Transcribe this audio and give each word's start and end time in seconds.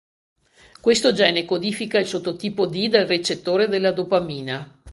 Questo 0.81 1.13
gene 1.13 1.45
codifica 1.45 1.99
il 1.99 2.07
sottotipo 2.07 2.65
D 2.65 2.87
del 2.89 3.05
recettore 3.05 3.67
della 3.67 3.91
dopamina. 3.91 4.81